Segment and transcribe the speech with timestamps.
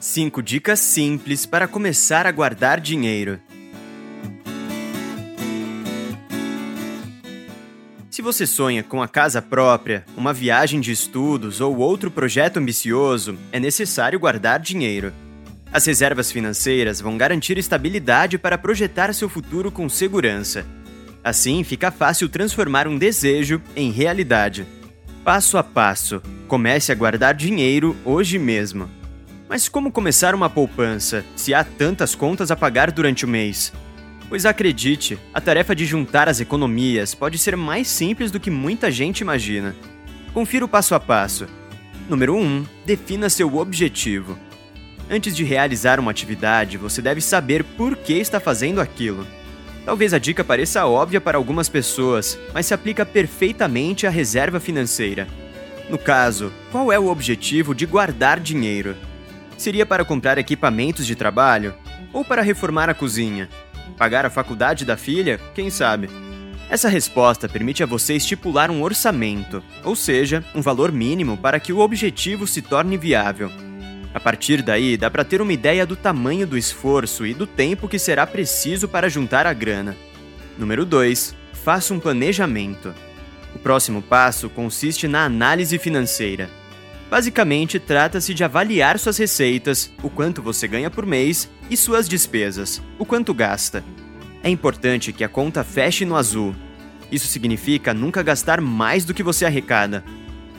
[0.00, 3.38] 5 dicas simples para começar a guardar dinheiro.
[8.10, 13.38] Se você sonha com a casa própria, uma viagem de estudos ou outro projeto ambicioso,
[13.52, 15.12] é necessário guardar dinheiro.
[15.70, 20.64] As reservas financeiras vão garantir estabilidade para projetar seu futuro com segurança.
[21.22, 24.66] Assim, fica fácil transformar um desejo em realidade.
[25.22, 28.99] Passo a passo, comece a guardar dinheiro hoje mesmo.
[29.50, 33.72] Mas como começar uma poupança se há tantas contas a pagar durante o mês?
[34.28, 38.92] Pois acredite, a tarefa de juntar as economias pode ser mais simples do que muita
[38.92, 39.74] gente imagina.
[40.32, 41.48] Confira o passo a passo.
[42.08, 42.64] Número 1.
[42.86, 44.38] Defina seu objetivo.
[45.10, 49.26] Antes de realizar uma atividade, você deve saber por que está fazendo aquilo.
[49.84, 55.26] Talvez a dica pareça óbvia para algumas pessoas, mas se aplica perfeitamente à reserva financeira.
[55.88, 58.94] No caso, qual é o objetivo de guardar dinheiro?
[59.60, 61.74] Seria para comprar equipamentos de trabalho?
[62.14, 63.46] Ou para reformar a cozinha?
[63.98, 65.38] Pagar a faculdade da filha?
[65.54, 66.08] Quem sabe?
[66.70, 71.74] Essa resposta permite a você estipular um orçamento, ou seja, um valor mínimo para que
[71.74, 73.52] o objetivo se torne viável.
[74.14, 77.86] A partir daí, dá para ter uma ideia do tamanho do esforço e do tempo
[77.86, 79.94] que será preciso para juntar a grana.
[80.56, 81.36] Número 2.
[81.52, 82.94] Faça um planejamento.
[83.54, 86.48] O próximo passo consiste na análise financeira.
[87.10, 92.80] Basicamente, trata-se de avaliar suas receitas, o quanto você ganha por mês, e suas despesas,
[93.00, 93.82] o quanto gasta.
[94.44, 96.54] É importante que a conta feche no azul.
[97.10, 100.04] Isso significa nunca gastar mais do que você arrecada.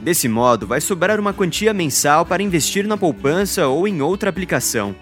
[0.00, 4.96] Desse modo, vai sobrar uma quantia mensal para investir na poupança ou em outra aplicação.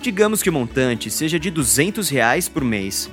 [0.00, 3.10] Digamos que o montante seja de 200 reais por mês.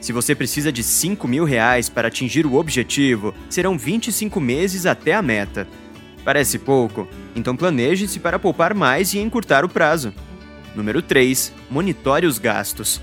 [0.00, 5.12] Se você precisa de 5 mil reais para atingir o objetivo, serão 25 meses até
[5.12, 5.68] a meta.
[6.28, 7.08] Parece pouco?
[7.34, 10.12] Então planeje-se para poupar mais e encurtar o prazo.
[10.76, 11.54] Número 3.
[11.70, 13.00] Monitore os gastos.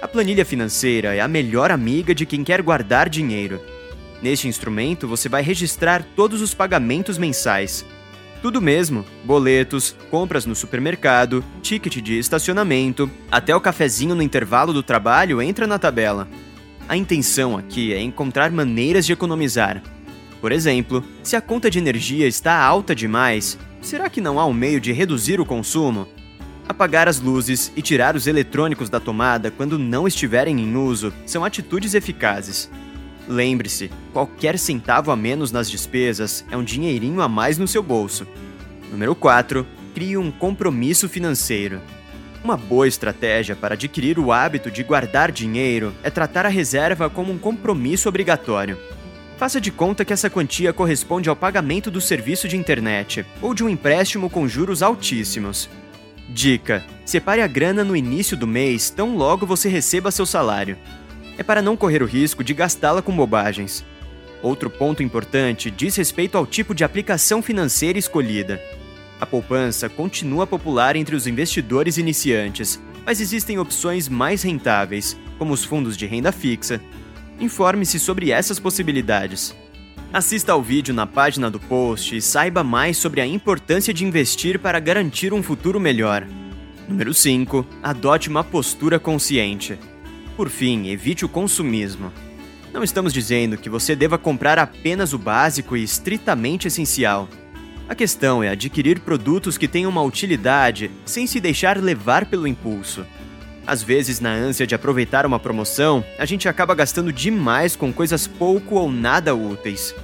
[0.00, 3.60] A planilha financeira é a melhor amiga de quem quer guardar dinheiro.
[4.22, 7.84] Neste instrumento, você vai registrar todos os pagamentos mensais.
[8.40, 14.82] Tudo mesmo: boletos, compras no supermercado, ticket de estacionamento, até o cafezinho no intervalo do
[14.82, 16.26] trabalho entra na tabela.
[16.88, 19.82] A intenção aqui é encontrar maneiras de economizar,
[20.42, 24.52] por exemplo, se a conta de energia está alta demais, será que não há um
[24.52, 26.08] meio de reduzir o consumo?
[26.68, 31.44] Apagar as luzes e tirar os eletrônicos da tomada quando não estiverem em uso são
[31.44, 32.68] atitudes eficazes.
[33.28, 38.26] Lembre-se, qualquer centavo a menos nas despesas é um dinheirinho a mais no seu bolso.
[38.90, 39.64] Número 4.
[39.94, 41.80] Crie um compromisso financeiro.
[42.42, 47.32] Uma boa estratégia para adquirir o hábito de guardar dinheiro é tratar a reserva como
[47.32, 48.76] um compromisso obrigatório.
[49.42, 53.64] Faça de conta que essa quantia corresponde ao pagamento do serviço de internet ou de
[53.64, 55.68] um empréstimo com juros altíssimos.
[56.28, 60.78] Dica: separe a grana no início do mês, tão logo você receba seu salário.
[61.36, 63.84] É para não correr o risco de gastá-la com bobagens.
[64.40, 68.62] Outro ponto importante diz respeito ao tipo de aplicação financeira escolhida.
[69.20, 75.64] A poupança continua popular entre os investidores iniciantes, mas existem opções mais rentáveis, como os
[75.64, 76.80] fundos de renda fixa,
[77.42, 79.52] Informe-se sobre essas possibilidades.
[80.12, 84.60] Assista ao vídeo na página do post e saiba mais sobre a importância de investir
[84.60, 86.24] para garantir um futuro melhor.
[86.88, 87.66] Número 5.
[87.82, 89.76] Adote uma postura consciente.
[90.36, 92.12] Por fim, evite o consumismo.
[92.72, 97.28] Não estamos dizendo que você deva comprar apenas o básico e estritamente essencial.
[97.88, 103.04] A questão é adquirir produtos que tenham uma utilidade sem se deixar levar pelo impulso.
[103.66, 108.26] Às vezes, na ânsia de aproveitar uma promoção, a gente acaba gastando demais com coisas
[108.26, 109.94] pouco ou nada úteis.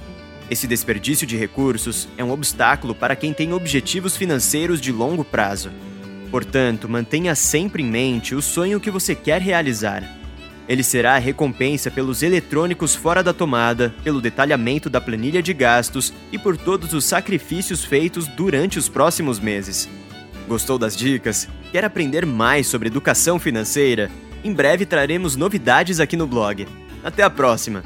[0.49, 5.71] Esse desperdício de recursos é um obstáculo para quem tem objetivos financeiros de longo prazo.
[6.31, 10.03] Portanto, mantenha sempre em mente o sonho que você quer realizar.
[10.67, 16.13] Ele será a recompensa pelos eletrônicos fora da tomada, pelo detalhamento da planilha de gastos
[16.31, 19.89] e por todos os sacrifícios feitos durante os próximos meses.
[20.49, 21.47] Gostou das dicas?
[21.71, 24.09] Quer aprender mais sobre educação financeira?
[24.43, 26.67] Em breve traremos novidades aqui no blog.
[27.03, 27.83] Até a próxima!